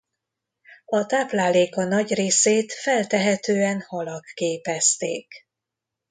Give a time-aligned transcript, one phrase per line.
[0.85, 5.33] A tápláléka nagy részét feltehetően halak képezték.